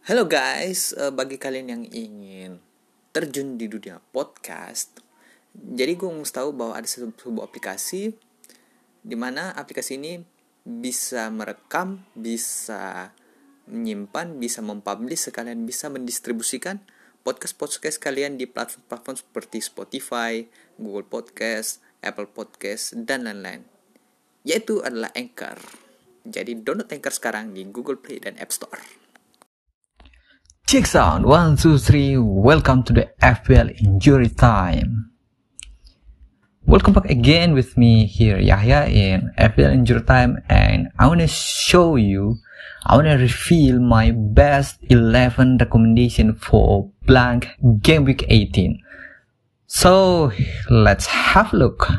Halo 0.00 0.24
guys, 0.24 0.96
eh, 0.96 1.12
bagi 1.12 1.36
kalian 1.36 1.76
yang 1.76 1.84
ingin 1.92 2.56
terjun 3.12 3.60
di 3.60 3.68
dunia 3.68 4.00
podcast, 4.00 4.96
jadi 5.52 5.92
gue 5.92 6.08
mau 6.08 6.24
tahu 6.24 6.56
bahwa 6.56 6.72
ada 6.72 6.88
sebu- 6.88 7.12
sebuah 7.20 7.44
aplikasi 7.44 8.16
di 9.04 9.16
mana 9.20 9.52
aplikasi 9.52 10.00
ini 10.00 10.24
bisa 10.64 11.28
merekam, 11.28 12.00
bisa 12.16 13.12
menyimpan, 13.68 14.40
bisa 14.40 14.64
mempublish, 14.64 15.28
sekalian 15.28 15.68
bisa 15.68 15.92
mendistribusikan 15.92 16.80
podcast-podcast 17.20 18.00
kalian 18.00 18.40
di 18.40 18.48
platform-platform 18.48 19.20
seperti 19.20 19.60
Spotify, 19.60 20.48
Google 20.80 21.04
Podcast, 21.12 21.84
Apple 22.00 22.32
Podcast, 22.32 22.96
dan 23.04 23.28
lain-lain. 23.28 23.68
Yaitu 24.48 24.80
adalah 24.80 25.12
Anchor. 25.12 25.60
Jadi 26.24 26.56
download 26.56 26.88
Anchor 26.88 27.12
sekarang 27.12 27.52
di 27.52 27.68
Google 27.68 28.00
Play 28.00 28.16
dan 28.16 28.40
App 28.40 28.48
Store. 28.48 28.99
Check 30.70 30.86
sound 30.86 31.26
one 31.26 31.58
two 31.58 31.82
three. 31.82 32.14
Welcome 32.14 32.86
to 32.86 32.94
the 32.94 33.10
FPL 33.18 33.74
Injury 33.82 34.30
Time. 34.30 35.10
Welcome 36.62 36.94
back 36.94 37.10
again 37.10 37.58
with 37.58 37.74
me 37.74 38.06
here 38.06 38.38
Yahya 38.38 38.86
in 38.86 39.34
FPL 39.34 39.74
Injury 39.74 40.06
Time, 40.06 40.38
and 40.46 40.86
I 40.94 41.10
wanna 41.10 41.26
show 41.26 41.98
you, 41.98 42.38
I 42.86 42.94
wanna 42.94 43.18
reveal 43.18 43.82
my 43.82 44.14
best 44.14 44.78
11 44.86 45.58
recommendation 45.58 46.38
for 46.38 46.86
blank 47.02 47.50
game 47.82 48.06
week 48.06 48.22
18. 48.30 48.78
So 49.66 50.30
let's 50.70 51.10
have 51.34 51.50
a 51.50 51.66
look. 51.66 51.90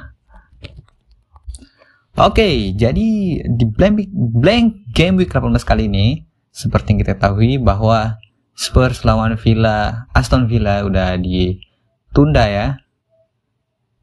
Oke, 2.15 2.71
jadi 2.79 3.07
di 3.51 3.65
blank, 3.67 4.07
blank 4.15 4.95
game 4.95 5.20
week 5.20 5.35
18 5.35 5.59
kali 5.67 5.91
ini, 5.91 6.23
seperti 6.55 6.95
yang 6.95 6.99
kita 7.03 7.20
ketahui 7.20 7.59
bahwa 7.59 8.15
Spurs 8.61 9.01
lawan 9.01 9.41
Villa, 9.41 10.05
Aston 10.13 10.45
Villa 10.45 10.85
udah 10.85 11.17
ditunda 11.17 12.45
ya. 12.45 12.68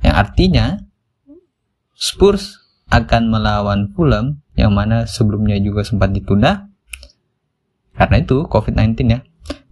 Yang 0.02 0.16
artinya 0.18 0.66
Spurs 1.94 2.58
akan 2.90 3.30
melawan 3.30 3.94
Fulham 3.94 4.42
yang 4.58 4.74
mana 4.74 5.06
sebelumnya 5.06 5.54
juga 5.62 5.86
sempat 5.86 6.10
ditunda. 6.10 6.66
Karena 7.94 8.18
itu 8.18 8.50
COVID-19 8.50 8.98
ya. 9.06 9.22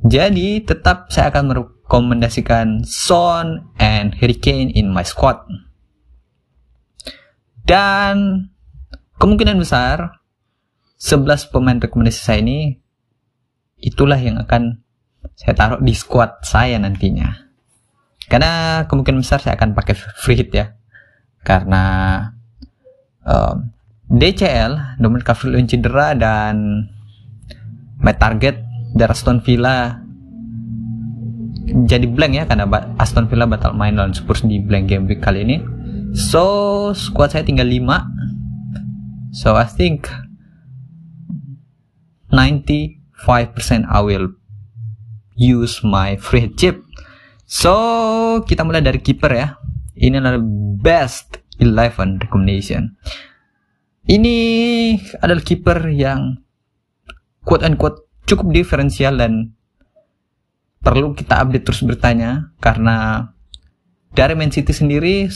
Jadi 0.06 0.62
tetap 0.62 1.10
saya 1.10 1.34
akan 1.34 1.50
merekomendasikan 1.50 2.86
Son 2.86 3.74
and 3.82 4.14
Harry 4.22 4.38
Kane 4.38 4.70
in 4.70 4.94
my 4.94 5.02
squad. 5.02 5.42
Dan 7.66 8.46
kemungkinan 9.18 9.58
besar 9.58 10.22
11 11.02 11.50
pemain 11.50 11.82
rekomendasi 11.82 12.22
saya 12.22 12.38
ini 12.38 12.85
itulah 13.86 14.18
yang 14.18 14.42
akan 14.42 14.82
saya 15.38 15.54
taruh 15.54 15.78
di 15.78 15.94
squad 15.94 16.42
saya 16.42 16.74
nantinya. 16.82 17.46
Karena 18.26 18.82
kemungkinan 18.90 19.22
besar 19.22 19.38
saya 19.38 19.54
akan 19.54 19.78
pakai 19.78 19.94
free 19.94 20.34
hit 20.34 20.50
ya. 20.50 20.74
Karena 21.46 22.18
um, 23.22 23.70
DCL, 24.10 24.98
Dominic 24.98 25.26
Calvert-Lewin 25.30 25.70
cedera 25.70 26.18
dan 26.18 26.86
my 28.02 28.14
target 28.18 28.58
dari 28.94 29.10
Aston 29.14 29.38
Villa 29.42 30.02
jadi 31.66 32.06
blank 32.06 32.32
ya 32.34 32.44
karena 32.46 32.66
Aston 32.98 33.26
Villa 33.26 33.50
batal 33.50 33.74
main 33.74 33.98
lawan 33.98 34.14
Spurs 34.14 34.46
di 34.46 34.62
blank 34.62 34.86
game 34.86 35.10
week 35.10 35.18
kali 35.18 35.42
ini. 35.42 35.58
So 36.14 36.94
squad 36.94 37.34
saya 37.34 37.42
tinggal 37.42 37.66
5. 37.66 39.34
So 39.34 39.58
I 39.58 39.66
think 39.66 40.06
95% 43.24 43.88
I 43.88 44.00
will 44.04 44.36
use 45.36 45.84
my 45.84 46.16
free 46.16 46.52
chip. 46.52 46.82
So, 47.46 48.42
kita 48.42 48.66
mulai 48.66 48.82
dari 48.82 48.98
keeper 48.98 49.30
ya. 49.30 49.56
Ini 49.96 50.18
adalah 50.18 50.42
best 50.76 51.40
11 51.62 52.20
recommendation. 52.20 52.96
Ini 54.06 54.36
adalah 55.22 55.42
keeper 55.42 55.88
yang 55.90 56.42
quote 57.46 57.62
unquote 57.62 58.06
cukup 58.26 58.50
diferensial 58.50 59.16
dan 59.16 59.54
perlu 60.82 61.14
kita 61.14 61.42
update 61.42 61.66
terus 61.66 61.82
bertanya 61.82 62.54
karena 62.62 63.30
dari 64.14 64.34
Man 64.38 64.54
City 64.54 64.70
sendiri 64.70 65.26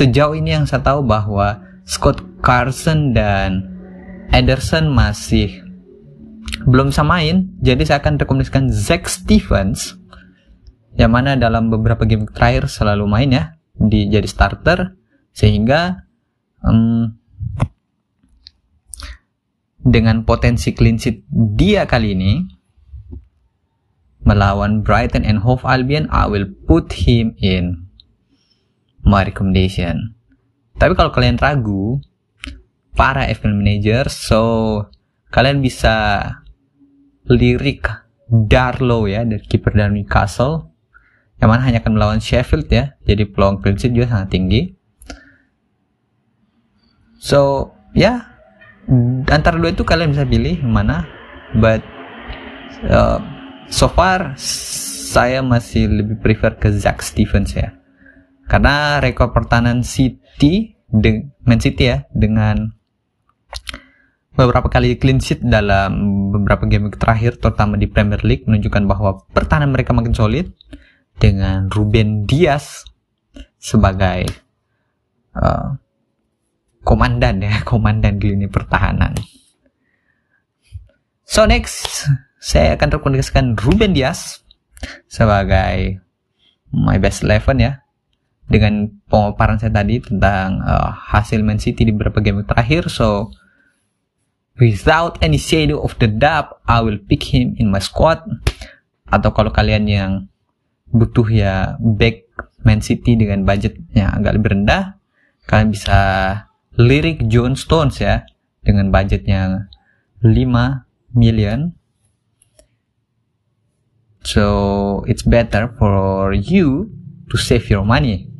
sejauh 0.00 0.36
ini 0.36 0.56
yang 0.56 0.64
saya 0.64 0.80
tahu 0.80 1.04
bahwa 1.04 1.60
Scott 1.84 2.20
Carson 2.40 3.12
dan 3.12 3.68
Ederson 4.32 4.88
masih 4.88 5.69
belum 6.66 6.92
bisa 6.92 7.04
main, 7.06 7.52
jadi 7.60 7.82
saya 7.86 7.98
akan 8.04 8.20
rekomendasikan 8.20 8.68
Zack 8.68 9.08
Stevens 9.08 9.96
yang 10.98 11.14
mana 11.14 11.38
dalam 11.38 11.70
beberapa 11.72 12.04
game 12.04 12.26
terakhir 12.28 12.66
selalu 12.68 13.06
main 13.06 13.30
ya 13.30 13.44
di 13.80 14.10
jadi 14.10 14.26
starter 14.26 14.92
sehingga 15.32 16.04
um, 16.60 17.16
dengan 19.80 20.28
potensi 20.28 20.76
clean 20.76 21.00
sheet 21.00 21.24
dia 21.32 21.88
kali 21.88 22.12
ini 22.12 22.32
melawan 24.20 24.84
Brighton 24.84 25.24
and 25.24 25.40
Hove 25.40 25.64
Albion 25.64 26.04
I 26.12 26.28
will 26.28 26.44
put 26.68 26.92
him 26.92 27.32
in 27.40 27.88
my 29.00 29.24
recommendation. 29.24 30.12
Tapi 30.76 30.92
kalau 30.92 31.08
kalian 31.08 31.40
ragu 31.40 32.04
para 32.92 33.24
FPL 33.32 33.56
manager 33.56 34.04
so 34.12 34.42
kalian 35.32 35.64
bisa 35.64 36.20
lirik 37.30 37.86
Darlow 38.30 39.10
ya 39.10 39.26
dari 39.26 39.42
kiper 39.42 39.74
dari 39.74 40.02
Newcastle 40.02 40.70
yang 41.42 41.50
mana 41.50 41.66
hanya 41.66 41.82
akan 41.82 41.98
melawan 41.98 42.20
Sheffield 42.22 42.70
ya. 42.70 42.94
Jadi 43.02 43.26
peluang 43.26 43.58
clean 43.58 43.74
juga 43.90 44.06
sangat 44.06 44.28
tinggi. 44.30 44.70
So 47.18 47.72
ya 47.96 48.22
antara 49.28 49.58
dua 49.58 49.74
itu 49.74 49.82
kalian 49.82 50.14
bisa 50.14 50.22
pilih 50.28 50.62
mana. 50.62 51.08
But 51.56 51.82
uh, 52.86 53.18
so 53.66 53.90
far 53.90 54.38
saya 54.38 55.42
masih 55.42 55.90
lebih 55.90 56.22
prefer 56.22 56.54
ke 56.54 56.70
Zack 56.70 57.02
Stevens 57.02 57.56
ya. 57.56 57.74
Karena 58.46 59.02
rekor 59.02 59.34
pertahanan 59.34 59.82
City 59.82 60.78
Man 61.42 61.58
City 61.62 61.90
ya 61.90 62.06
dengan 62.14 62.74
beberapa 64.40 64.72
kali 64.72 64.96
clean 64.96 65.20
sheet 65.20 65.44
dalam 65.44 65.92
beberapa 66.32 66.64
game 66.64 66.88
terakhir 66.88 67.36
terutama 67.36 67.76
di 67.76 67.84
Premier 67.84 68.24
League 68.24 68.48
menunjukkan 68.48 68.88
bahwa 68.88 69.20
pertahanan 69.36 69.74
mereka 69.76 69.92
makin 69.92 70.16
solid 70.16 70.48
dengan 71.20 71.68
Ruben 71.68 72.24
Dias 72.24 72.88
sebagai 73.60 74.32
uh, 75.36 75.76
komandan 76.80 77.44
ya 77.44 77.60
komandan 77.70 78.16
di 78.16 78.32
lini 78.32 78.48
pertahanan. 78.48 79.12
So 81.28 81.44
next 81.44 82.08
saya 82.40 82.80
akan 82.80 82.96
rekomendasikan 82.96 83.60
Ruben 83.60 83.92
Dias 83.92 84.40
sebagai 85.12 86.00
my 86.72 86.96
best 86.96 87.20
eleven 87.20 87.60
ya 87.60 87.72
dengan 88.50 88.90
pemaparan 89.06 89.60
saya 89.60 89.70
tadi 89.70 90.02
tentang 90.02 90.64
uh, 90.64 90.90
hasil 90.90 91.44
Man 91.44 91.60
City 91.60 91.86
di 91.86 91.92
beberapa 91.94 92.18
game 92.18 92.42
terakhir 92.42 92.90
so 92.90 93.30
without 94.60 95.16
any 95.24 95.40
shadow 95.40 95.80
of 95.80 95.96
the 95.98 96.06
doubt 96.06 96.60
I 96.68 96.84
will 96.84 97.00
pick 97.00 97.32
him 97.32 97.56
in 97.56 97.72
my 97.72 97.80
squad. 97.80 98.22
Atau 99.10 99.34
kalau 99.34 99.50
kalian 99.50 99.90
yang 99.90 100.12
butuh 100.92 101.26
ya 101.26 101.74
back 101.80 102.28
Man 102.62 102.84
City 102.84 103.16
dengan 103.16 103.48
budgetnya 103.48 104.14
agak 104.14 104.36
lebih 104.36 104.52
rendah 104.60 105.00
kalian 105.50 105.74
bisa 105.74 106.00
lirik 106.78 107.26
John 107.26 107.58
Stones 107.58 107.98
ya 107.98 108.22
dengan 108.62 108.94
budgetnya 108.94 109.66
5 110.22 110.30
million. 111.18 111.74
So 114.22 114.46
it's 115.10 115.26
better 115.26 115.74
for 115.74 116.30
you 116.36 116.92
to 117.32 117.36
save 117.40 117.66
your 117.66 117.82
money. 117.82 118.30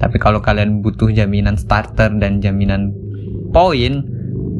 Tapi 0.00 0.16
kalau 0.16 0.40
kalian 0.40 0.80
butuh 0.80 1.12
jaminan 1.12 1.60
starter 1.60 2.08
dan 2.16 2.40
jaminan 2.40 2.96
poin 3.52 4.13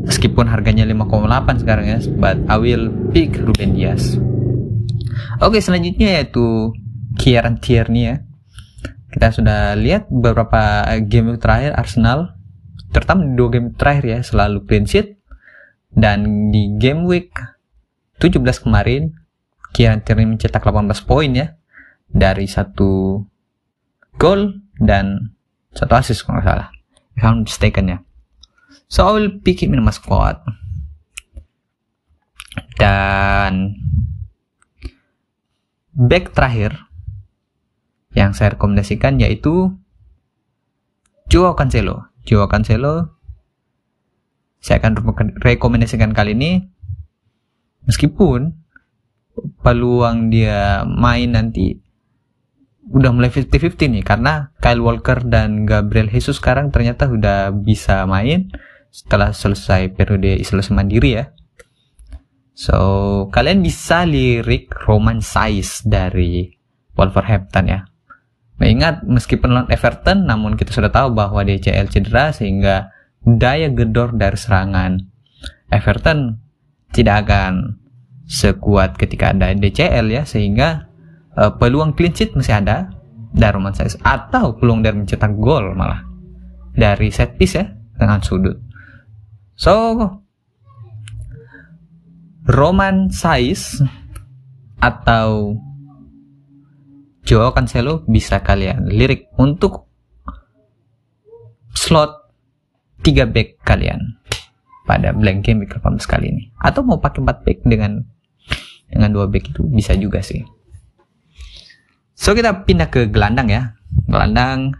meskipun 0.04 0.46
harganya 0.48 0.84
5,8 0.84 1.64
sekarang 1.64 1.86
ya 1.88 1.98
but 2.20 2.36
I 2.46 2.56
will 2.60 2.92
pick 3.10 3.36
Ruben 3.40 3.76
Dias. 3.76 4.20
Oke 5.40 5.58
selanjutnya 5.58 6.20
yaitu 6.20 6.72
Kieran 7.16 7.58
Tierney 7.58 8.12
ya. 8.12 8.16
Kita 9.10 9.30
sudah 9.30 9.78
lihat 9.78 10.10
beberapa 10.10 10.84
game 11.06 11.38
terakhir 11.38 11.74
Arsenal 11.78 12.34
terutama 12.94 13.26
di 13.26 13.34
dua 13.34 13.48
game 13.50 13.68
terakhir 13.74 14.04
ya 14.06 14.20
selalu 14.22 14.66
clean 14.66 14.86
sheet. 14.86 15.18
Dan 15.94 16.50
di 16.50 16.74
game 16.74 17.06
week 17.06 17.30
17 18.18 18.42
kemarin 18.66 19.14
Kieran 19.70 20.02
Tierney 20.02 20.26
mencetak 20.26 20.62
18 20.62 20.90
poin 21.06 21.30
ya 21.30 21.54
dari 22.10 22.50
satu 22.50 23.22
gol 24.18 24.58
dan 24.78 25.34
satu 25.74 25.94
assist 25.94 26.26
kalau 26.26 26.42
nggak 26.42 26.46
salah. 26.50 26.68
If 27.14 27.22
I'm 27.22 27.46
mistaken 27.46 27.86
ya 27.94 27.98
so 28.88 29.06
I 29.06 29.10
will 29.14 29.30
pick 29.42 29.62
him 29.62 29.74
in 29.74 29.82
my 29.84 29.94
squad 29.94 30.40
dan 32.78 33.78
back 35.94 36.34
terakhir 36.34 36.74
yang 38.14 38.34
saya 38.34 38.54
rekomendasikan 38.54 39.18
yaitu 39.18 39.74
Joao 41.30 41.58
Cancelo. 41.58 42.14
Joao 42.26 42.46
Cancelo 42.46 43.14
saya 44.64 44.80
akan 44.80 44.96
rekomendasikan 45.44 46.16
kali 46.16 46.32
ini 46.32 46.64
meskipun 47.84 48.56
peluang 49.60 50.32
dia 50.32 50.88
main 50.88 51.36
nanti 51.36 51.83
udah 52.90 53.10
mulai 53.16 53.32
50-50 53.32 53.96
nih 53.96 54.04
karena 54.04 54.52
Kyle 54.60 54.84
Walker 54.84 55.24
dan 55.24 55.64
Gabriel 55.64 56.12
Jesus 56.12 56.36
sekarang 56.36 56.68
ternyata 56.68 57.08
udah 57.08 57.48
bisa 57.54 58.04
main 58.04 58.52
setelah 58.92 59.32
selesai 59.32 59.90
periode 59.96 60.36
isolasi 60.36 60.70
mandiri 60.76 61.18
ya. 61.18 61.24
So, 62.54 62.78
kalian 63.34 63.66
bisa 63.66 64.06
lirik 64.06 64.70
Roman 64.86 65.18
Size 65.18 65.82
dari 65.90 66.54
Wolverhampton 66.94 67.66
ya. 67.66 67.80
Nah, 68.54 68.68
ingat 68.70 69.02
meskipun 69.02 69.50
lawan 69.50 69.68
Everton 69.74 70.30
namun 70.30 70.54
kita 70.54 70.70
sudah 70.70 70.94
tahu 70.94 71.10
bahwa 71.10 71.42
DCL 71.42 71.90
cedera 71.90 72.30
sehingga 72.30 72.94
daya 73.26 73.66
gedor 73.74 74.14
dari 74.14 74.38
serangan 74.38 75.02
Everton 75.74 76.38
tidak 76.94 77.26
akan 77.26 77.82
sekuat 78.30 78.94
ketika 78.94 79.34
ada 79.34 79.50
DCL 79.50 80.06
ya 80.14 80.22
sehingga 80.22 80.93
uh, 81.38 81.52
peluang 81.58 81.94
clean 81.94 82.14
sheet 82.14 82.34
masih 82.34 82.58
ada 82.58 82.90
Roman 83.34 83.74
Size 83.74 83.98
atau 84.02 84.54
peluang 84.54 84.86
dari 84.86 84.94
mencetak 85.02 85.34
gol 85.38 85.74
malah 85.74 86.06
dari 86.74 87.10
set 87.10 87.34
piece 87.34 87.58
ya 87.58 87.66
dengan 87.98 88.22
sudut. 88.22 88.58
So 89.54 89.74
Roman 92.46 93.10
Size 93.10 93.82
atau 94.82 95.56
Joao 97.24 97.56
Cancelo 97.56 98.04
bisa 98.04 98.44
kalian 98.44 98.84
lirik 98.84 99.32
untuk 99.40 99.88
slot 101.72 102.30
3 103.00 103.24
back 103.32 103.64
kalian 103.64 104.20
pada 104.84 105.16
blank 105.16 105.48
game 105.48 105.64
week 105.64 105.72
18 105.72 106.04
kali 106.04 106.26
ini 106.28 106.44
atau 106.60 106.84
mau 106.84 107.00
pakai 107.00 107.24
4 107.24 107.44
back 107.44 107.58
dengan 107.64 108.04
dengan 108.92 109.10
dua 109.10 109.26
back 109.26 109.56
itu 109.56 109.64
bisa 109.72 109.96
juga 109.96 110.20
sih 110.20 110.44
so 112.24 112.32
kita 112.32 112.64
pindah 112.64 112.88
ke 112.88 113.12
gelandang 113.12 113.52
ya. 113.52 113.76
Gelandang 114.08 114.72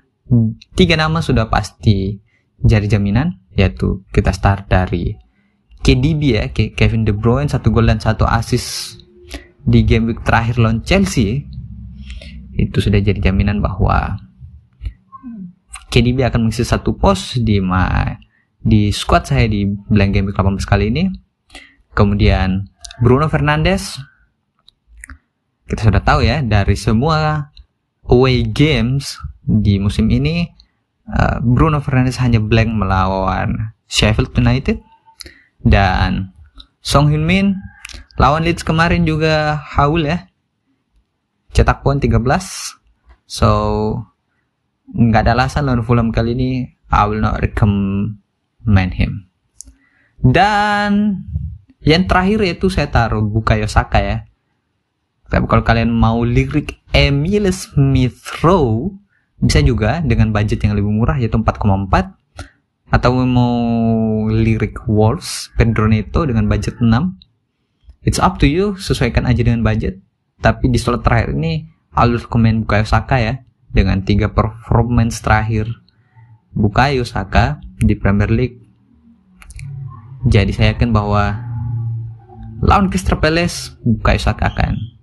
tiga 0.73 0.97
nama 0.97 1.21
sudah 1.21 1.53
pasti 1.53 2.17
jadi 2.57 2.97
jaminan 2.97 3.45
yaitu 3.53 4.01
kita 4.09 4.33
start 4.33 4.73
dari 4.73 5.13
KDB 5.85 6.21
ya 6.25 6.49
Kevin 6.49 7.05
De 7.05 7.13
Bruyne 7.13 7.53
satu 7.53 7.69
gol 7.69 7.85
dan 7.85 8.01
satu 8.01 8.25
assist 8.25 8.97
di 9.61 9.85
game 9.85 10.09
week 10.09 10.25
terakhir 10.25 10.57
lawan 10.57 10.81
Chelsea. 10.81 11.45
Itu 12.57 12.81
sudah 12.81 13.05
jadi 13.05 13.21
jaminan 13.21 13.61
bahwa 13.61 14.17
KDB 15.93 16.25
akan 16.25 16.49
mengisi 16.49 16.65
satu 16.65 16.97
pos 16.97 17.37
di 17.37 17.61
ma 17.61 18.09
di 18.57 18.89
squad 18.89 19.29
saya 19.29 19.45
di 19.45 19.69
blank 19.69 20.17
game 20.17 20.33
18 20.33 20.65
kali 20.65 20.89
ini. 20.89 21.13
Kemudian 21.93 22.65
Bruno 23.05 23.29
Fernandes 23.29 24.01
kita 25.65 25.89
sudah 25.89 26.03
tahu 26.05 26.21
ya 26.25 26.45
dari 26.45 26.77
semua 26.77 27.49
away 28.09 28.45
games 28.45 29.17
di 29.41 29.81
musim 29.81 30.13
ini 30.13 30.49
uh, 31.09 31.41
Bruno 31.41 31.81
Fernandes 31.81 32.21
hanya 32.21 32.41
blank 32.41 32.69
melawan 32.73 33.73
Sheffield 33.89 34.37
United 34.37 34.81
dan 35.65 36.33
Song 36.85 37.09
Hyun 37.09 37.25
Min 37.25 37.57
lawan 38.21 38.45
Leeds 38.45 38.65
kemarin 38.65 39.09
juga 39.09 39.57
haul 39.77 40.05
ya. 40.05 40.29
Cetak 41.55 41.81
poin 41.87 41.97
13 41.97 42.21
so 43.25 43.51
nggak 44.93 45.23
ada 45.25 45.33
alasan 45.33 45.65
lawan 45.65 45.87
Fulham 45.87 46.13
kali 46.13 46.37
ini 46.37 46.51
I 46.93 47.09
will 47.09 47.25
not 47.25 47.41
recommend 47.41 48.93
him. 48.93 49.33
Dan 50.21 51.25
yang 51.85 52.05
terakhir 52.05 52.45
yaitu 52.45 52.69
saya 52.69 52.89
taruh 52.93 53.25
Bukayo 53.25 53.69
Saka 53.69 54.01
ya 54.01 54.17
tapi 55.29 55.45
kalau 55.49 55.65
kalian 55.65 55.91
mau 55.91 56.23
lirik 56.23 56.81
Emil 56.93 57.49
Smith 57.51 58.21
Rowe 58.45 58.93
bisa 59.41 59.61
juga 59.61 60.01
dengan 60.05 60.31
budget 60.31 60.63
yang 60.65 60.77
lebih 60.77 60.93
murah 60.93 61.17
yaitu 61.21 61.37
4,4 61.37 61.65
atau 62.95 63.11
mau 63.27 63.57
lirik 64.31 64.87
Wolves 64.87 65.51
Pedro 65.59 65.91
Neto 65.91 66.23
dengan 66.25 66.47
budget 66.47 66.79
6 66.79 66.89
it's 68.05 68.21
up 68.21 68.37
to 68.39 68.47
you 68.47 68.77
sesuaikan 68.77 69.25
aja 69.25 69.41
dengan 69.43 69.65
budget. 69.65 69.99
Tapi 70.45 70.69
di 70.69 70.77
slot 70.77 71.03
terakhir 71.03 71.33
ini 71.33 71.67
harus 71.97 72.29
komen 72.29 72.65
Bukayo 72.65 72.85
Saka 72.85 73.17
ya 73.19 73.35
dengan 73.73 74.05
tiga 74.05 74.31
performance 74.31 75.25
terakhir 75.25 75.67
Bukayo 76.53 77.03
Saka 77.03 77.59
di 77.81 77.97
Premier 77.97 78.29
League. 78.31 78.61
Jadi 80.29 80.53
saya 80.53 80.77
yakin 80.77 80.93
bahwa 80.93 81.37
lawan 82.61 82.93
Crystal 82.93 83.19
Palace 83.19 83.75
Bukayo 83.83 84.21
Saka 84.21 84.53
akan 84.53 84.94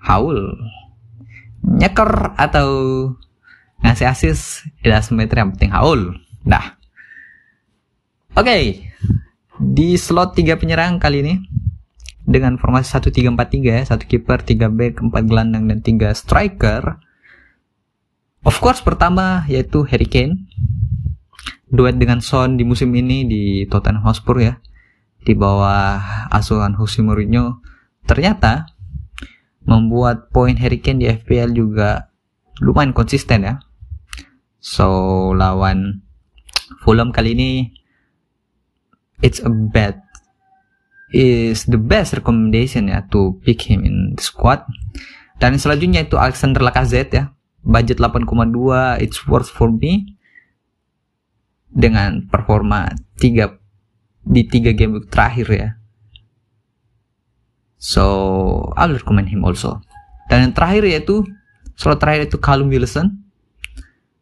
haul 0.00 0.56
nyeker 1.64 2.34
atau 2.40 2.68
ngasih 3.80 4.06
asis 4.08 4.64
tidak 4.84 5.04
semeter 5.04 5.40
yang 5.40 5.52
penting 5.56 5.72
haul. 5.72 6.16
Nah, 6.44 6.76
oke 8.36 8.44
okay. 8.44 8.88
di 9.60 9.96
slot 9.96 10.36
tiga 10.36 10.56
penyerang 10.56 11.00
kali 11.00 11.24
ini 11.24 11.34
dengan 12.24 12.60
formasi 12.60 12.94
1-3-4-3 12.94 13.58
ya, 13.64 13.82
satu 13.82 14.04
kiper, 14.06 14.44
3 14.44 14.70
back, 14.70 15.02
4 15.02 15.28
gelandang 15.28 15.66
dan 15.66 15.82
3 15.82 16.14
striker. 16.14 17.00
Of 18.40 18.56
course 18.62 18.80
pertama 18.80 19.44
yaitu 19.50 19.84
Harry 19.88 20.08
Kane. 20.08 20.48
Duet 21.70 21.94
dengan 22.02 22.18
Son 22.18 22.58
di 22.58 22.66
musim 22.66 22.90
ini 22.98 23.22
di 23.26 23.42
Tottenham 23.70 24.02
Hotspur 24.02 24.42
ya. 24.42 24.58
Di 25.20 25.36
bawah 25.36 26.26
asuhan 26.32 26.74
Jose 26.74 27.04
Mourinho 27.04 27.60
ternyata 28.08 28.66
membuat 29.64 30.32
poin 30.32 30.56
Harry 30.56 30.80
Kane 30.80 31.00
di 31.00 31.06
FPL 31.08 31.52
juga 31.52 32.12
lumayan 32.60 32.92
konsisten 32.92 33.44
ya. 33.44 33.54
So 34.60 35.32
lawan 35.32 36.04
Fulham 36.84 37.10
kali 37.10 37.32
ini 37.34 37.50
it's 39.24 39.40
a 39.40 39.50
bad 39.50 40.00
is 41.10 41.66
the 41.66 41.80
best 41.80 42.14
recommendation 42.14 42.86
ya 42.86 43.02
to 43.10 43.40
pick 43.42 43.66
him 43.66 43.82
in 43.82 44.14
the 44.14 44.22
squad. 44.22 44.62
Dan 45.40 45.56
selanjutnya 45.56 46.04
itu 46.04 46.20
Alexander 46.20 46.60
Lacazette 46.60 47.12
ya. 47.16 47.24
Budget 47.60 48.00
8,2 48.00 49.04
it's 49.04 49.24
worth 49.28 49.52
for 49.52 49.68
me 49.68 50.16
dengan 51.68 52.24
performa 52.28 52.88
3 53.20 53.52
di 54.24 54.42
3 54.48 54.76
game 54.76 55.04
terakhir 55.08 55.48
ya. 55.48 55.68
So, 57.80 58.04
I'll 58.76 58.92
recommend 58.92 59.32
him 59.32 59.48
also. 59.48 59.80
Dan 60.28 60.52
yang 60.52 60.54
terakhir 60.54 60.84
yaitu 60.84 61.24
slot 61.80 61.98
terakhir 61.98 62.28
itu 62.28 62.36
Callum 62.36 62.68
Wilson 62.68 63.24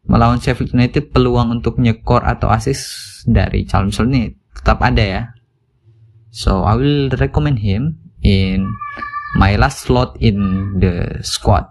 melawan 0.09 0.41
Sheffield 0.41 0.73
United 0.73 1.13
peluang 1.13 1.61
untuk 1.61 1.77
nyekor 1.77 2.25
atau 2.25 2.49
assist 2.49 3.27
dari 3.29 3.69
Callum 3.69 3.93
Wilson 3.93 4.09
ini 4.09 4.33
tetap 4.57 4.81
ada 4.81 5.05
ya 5.05 5.23
So 6.29 6.65
I 6.65 6.77
will 6.77 7.09
recommend 7.17 7.59
him 7.61 7.99
in 8.21 8.69
my 9.37 9.57
last 9.57 9.89
slot 9.89 10.17
in 10.21 10.39
the 10.79 11.19
squad. 11.25 11.67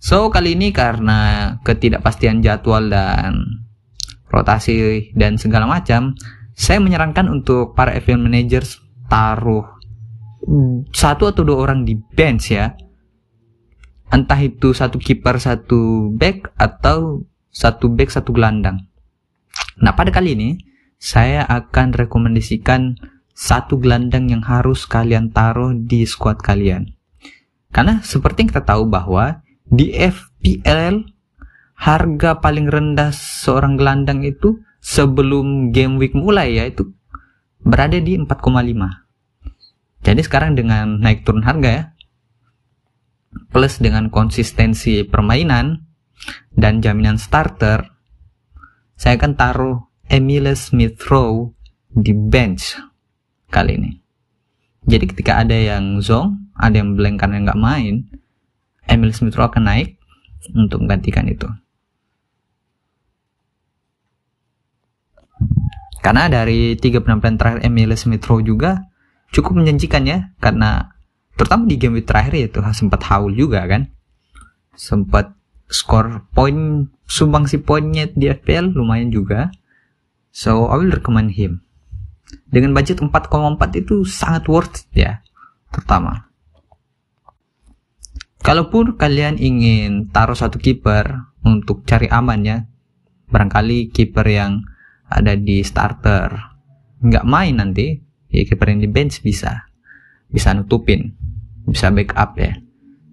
So 0.00 0.32
kali 0.32 0.56
ini 0.56 0.72
karena 0.72 1.54
ketidakpastian 1.60 2.40
jadwal 2.40 2.88
dan 2.88 3.36
rotasi 4.30 5.12
dan 5.12 5.36
segala 5.36 5.66
macam, 5.68 6.16
saya 6.56 6.78
menyarankan 6.80 7.28
untuk 7.28 7.74
para 7.76 7.92
FPL 7.98 8.22
managers 8.22 8.80
taruh 9.10 9.66
satu 10.90 11.30
atau 11.30 11.42
dua 11.44 11.58
orang 11.68 11.84
di 11.84 11.96
bench 11.96 12.52
ya. 12.54 12.72
Entah 14.10 14.40
itu 14.42 14.74
satu 14.74 14.98
kiper, 14.98 15.38
satu 15.38 16.10
back 16.10 16.50
atau 16.58 17.22
satu 17.50 17.86
back, 17.92 18.10
satu 18.10 18.34
gelandang. 18.34 18.90
Nah, 19.78 19.94
pada 19.94 20.10
kali 20.10 20.34
ini 20.34 20.50
saya 20.98 21.46
akan 21.46 21.94
rekomendasikan 21.94 22.98
satu 23.32 23.80
gelandang 23.80 24.28
yang 24.28 24.42
harus 24.44 24.84
kalian 24.84 25.32
taruh 25.32 25.72
di 25.72 26.04
squad 26.04 26.42
kalian. 26.42 26.92
Karena 27.70 28.02
seperti 28.02 28.44
yang 28.44 28.50
kita 28.50 28.66
tahu 28.66 28.84
bahwa 28.90 29.40
di 29.70 29.94
FPL 29.94 31.06
harga 31.78 32.36
paling 32.42 32.68
rendah 32.68 33.14
seorang 33.14 33.80
gelandang 33.80 34.26
itu 34.26 34.60
sebelum 34.84 35.72
game 35.72 35.96
week 35.96 36.12
mulai 36.12 36.60
yaitu 36.60 36.92
berada 37.64 37.96
di 37.96 38.20
4,5. 38.20 38.99
Jadi 40.10 40.26
sekarang 40.26 40.58
dengan 40.58 40.98
naik 40.98 41.22
turun 41.22 41.46
harga 41.46 41.70
ya 41.70 41.84
plus 43.54 43.78
dengan 43.78 44.10
konsistensi 44.10 45.06
permainan 45.06 45.86
dan 46.50 46.82
jaminan 46.82 47.14
starter 47.14 47.86
saya 48.98 49.14
akan 49.14 49.38
taruh 49.38 49.78
Emile 50.10 50.58
Smith 50.58 50.98
Rowe 51.06 51.54
di 51.94 52.10
bench 52.10 52.74
kali 53.54 53.78
ini. 53.78 53.90
Jadi 54.82 55.14
ketika 55.14 55.46
ada 55.46 55.54
yang 55.54 56.02
zong, 56.02 56.50
ada 56.58 56.74
yang 56.82 56.98
blank 56.98 57.22
karena 57.22 57.46
nggak 57.46 57.62
main, 57.62 58.10
Emil 58.90 59.14
Smith 59.14 59.38
Rowe 59.38 59.46
akan 59.46 59.62
naik 59.62 59.94
untuk 60.58 60.82
menggantikan 60.82 61.30
itu. 61.30 61.46
Karena 66.02 66.26
dari 66.26 66.74
tiga 66.74 66.98
penampilan 66.98 67.38
terakhir 67.38 67.60
Emil 67.62 67.94
Smith 67.94 68.26
Rowe 68.26 68.42
juga 68.42 68.89
cukup 69.30 69.62
menjanjikan 69.62 70.06
ya, 70.06 70.18
karena 70.38 70.94
terutama 71.38 71.66
di 71.66 71.80
game 71.80 72.02
terakhir 72.02 72.36
itu 72.36 72.60
sempat 72.74 73.00
haul 73.08 73.32
juga 73.32 73.64
kan, 73.66 73.88
sempat 74.74 75.32
skor 75.70 76.26
poin 76.34 76.90
sumbang 77.06 77.46
si 77.46 77.62
poinnya 77.62 78.10
di 78.10 78.30
FPL 78.30 78.74
lumayan 78.74 79.10
juga. 79.10 79.50
So 80.30 80.70
I 80.70 80.78
will 80.78 80.94
recommend 80.94 81.34
him. 81.34 81.66
Dengan 82.46 82.70
budget 82.70 83.02
4,4 83.02 83.82
itu 83.82 84.06
sangat 84.06 84.46
worth 84.46 84.86
ya, 84.94 85.18
terutama. 85.74 86.30
Kalaupun 88.40 88.94
kalian 88.94 89.36
ingin 89.36 90.08
taruh 90.14 90.38
satu 90.38 90.62
kiper 90.62 91.34
untuk 91.42 91.82
cari 91.82 92.06
aman 92.06 92.40
ya, 92.46 92.58
barangkali 93.30 93.90
kiper 93.90 94.26
yang 94.26 94.62
ada 95.10 95.34
di 95.34 95.66
starter 95.66 96.30
nggak 97.02 97.26
main 97.26 97.58
nanti 97.58 97.98
ya 98.30 98.42
kiper 98.46 98.72
yang 98.72 98.80
di 98.82 98.88
bench 98.90 99.20
bisa. 99.20 99.66
Bisa 100.30 100.54
nutupin. 100.54 101.14
Bisa 101.66 101.90
backup 101.90 102.38
ya. 102.38 102.56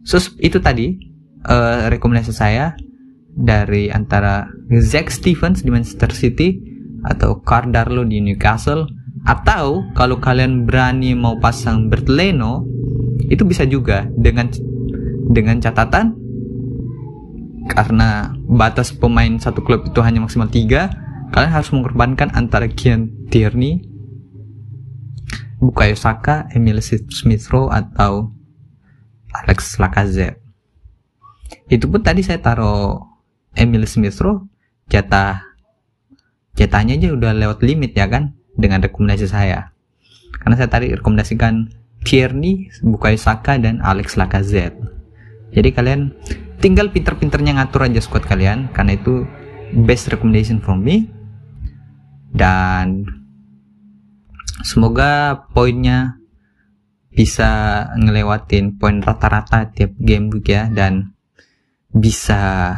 So 0.08 0.22
itu 0.40 0.64
tadi 0.64 0.96
uh, 1.44 1.92
rekomendasi 1.92 2.32
saya 2.32 2.74
dari 3.38 3.92
antara 3.92 4.50
Zack 4.82 5.14
Stevens 5.14 5.62
di 5.62 5.70
Manchester 5.70 6.10
City 6.10 6.58
atau 7.06 7.38
Cardarlo 7.44 8.02
di 8.08 8.24
Newcastle 8.24 8.90
atau 9.28 9.84
kalau 9.94 10.18
kalian 10.18 10.64
berani 10.64 11.14
mau 11.14 11.36
pasang 11.38 11.92
Bertleno 11.92 12.64
itu 13.28 13.44
bisa 13.44 13.68
juga 13.68 14.08
dengan 14.16 14.48
dengan 15.28 15.60
catatan 15.60 16.16
karena 17.68 18.32
batas 18.48 18.96
pemain 18.96 19.36
satu 19.36 19.60
klub 19.62 19.84
itu 19.84 20.00
hanya 20.00 20.24
maksimal 20.24 20.48
tiga 20.48 20.88
kalian 21.32 21.52
harus 21.52 21.70
mengorbankan 21.76 22.32
antara 22.32 22.72
Kian 22.72 23.12
Tierney, 23.28 23.84
Bukayo 25.58 25.98
Saka, 25.98 26.46
Emil 26.54 26.78
Smith 26.86 27.50
Rowe 27.50 27.74
atau 27.74 28.30
Alex 29.34 29.82
Lacazette. 29.82 30.42
Itu 31.68 31.90
pun 31.90 32.04
tadi 32.04 32.22
saya 32.22 32.38
taruh 32.38 33.02
Emil 33.58 33.90
Smith 33.90 34.22
Rowe 34.22 34.46
jatah 34.88 35.44
jatahnya 36.58 36.98
aja 36.98 37.10
udah 37.14 37.32
lewat 37.38 37.60
limit 37.62 37.94
ya 37.98 38.06
kan 38.06 38.38
dengan 38.58 38.82
rekomendasi 38.86 39.30
saya. 39.30 39.74
Karena 40.42 40.56
saya 40.58 40.70
tadi 40.70 40.94
rekomendasikan 40.94 41.74
Tierney, 42.06 42.70
Bukayo 42.86 43.18
Saka 43.18 43.58
dan 43.58 43.82
Alex 43.82 44.16
Lacazette. 44.16 44.78
Jadi 45.52 45.70
kalian 45.74 46.14
tinggal 46.62 46.90
pinter-pinternya 46.94 47.58
ngatur 47.58 47.86
aja 47.86 48.02
squad 48.02 48.26
kalian 48.26 48.70
karena 48.74 48.98
itu 48.98 49.26
best 49.86 50.10
recommendation 50.10 50.62
from 50.62 50.86
me 50.86 51.10
dan 52.34 53.06
semoga 54.62 55.44
poinnya 55.54 56.18
bisa 57.14 57.84
ngelewatin 57.98 58.78
poin 58.78 59.02
rata-rata 59.02 59.74
tiap 59.74 59.98
game 59.98 60.30
week 60.30 60.54
ya 60.54 60.70
dan 60.70 61.18
bisa 61.90 62.74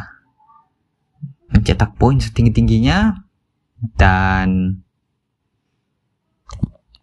mencetak 1.52 2.00
poin 2.00 2.20
setinggi-tingginya 2.24 3.20
dan 4.00 4.80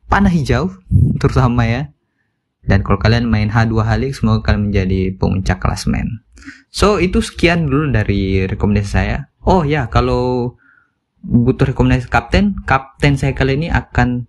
panah 0.08 0.32
hijau 0.32 0.72
terutama 1.20 1.68
ya. 1.68 1.82
Dan 2.66 2.82
kalau 2.82 2.98
kalian 2.98 3.30
main 3.30 3.46
H2 3.46 3.78
Halik 3.78 4.10
semoga 4.18 4.50
kalian 4.50 4.74
menjadi 4.74 5.14
pemuncak 5.14 5.62
klasmen 5.62 6.26
so 6.70 7.00
itu 7.00 7.24
sekian 7.24 7.66
dulu 7.66 7.90
dari 7.90 8.44
rekomendasi 8.46 8.90
saya. 8.90 9.18
Oh 9.46 9.62
ya 9.62 9.86
kalau 9.88 10.54
butuh 11.22 11.72
rekomendasi 11.72 12.10
kapten, 12.10 12.58
kapten 12.66 13.18
saya 13.18 13.34
kali 13.34 13.58
ini 13.58 13.68
akan 13.70 14.26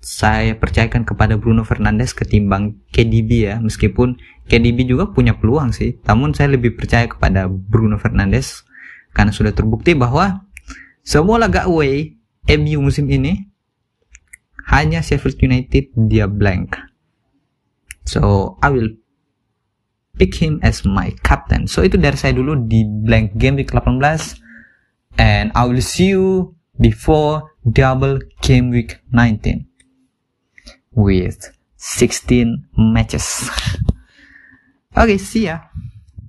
saya 0.00 0.56
percayakan 0.56 1.04
kepada 1.04 1.36
Bruno 1.36 1.60
Fernandes 1.60 2.16
ketimbang 2.16 2.80
KDB 2.88 3.52
ya. 3.52 3.54
Meskipun 3.60 4.16
KDB 4.48 4.88
juga 4.88 5.12
punya 5.12 5.36
peluang 5.36 5.76
sih. 5.76 6.00
Namun 6.08 6.32
saya 6.32 6.56
lebih 6.56 6.74
percaya 6.74 7.04
kepada 7.04 7.46
Bruno 7.46 8.00
Fernandes 8.00 8.64
karena 9.12 9.30
sudah 9.30 9.52
terbukti 9.52 9.92
bahwa 9.92 10.48
semua 11.04 11.36
laga 11.36 11.68
away 11.68 12.16
MU 12.48 12.80
musim 12.80 13.12
ini 13.12 13.44
hanya 14.72 15.04
Sheffield 15.04 15.36
United 15.44 15.92
dia 16.08 16.24
blank. 16.24 16.80
So 18.08 18.56
I 18.64 18.72
will 18.72 18.96
pick 20.16 20.40
him 20.40 20.64
as 20.64 20.80
my 20.88 21.12
captain. 21.20 21.68
So 21.68 21.84
itu 21.84 22.00
dari 22.00 22.16
saya 22.16 22.32
dulu 22.32 22.56
di 22.64 22.88
blank 22.88 23.36
game 23.36 23.60
week 23.60 23.76
18 23.76 24.00
and 25.20 25.52
I 25.52 25.62
will 25.68 25.84
see 25.84 26.16
you 26.16 26.56
before 26.80 27.52
double 27.68 28.16
game 28.40 28.72
week 28.72 28.96
19 29.12 29.69
with 30.94 31.56
16 31.76 32.66
matches. 32.76 33.50
okay, 34.96 35.18
see 35.18 35.46
ya. 35.46 35.60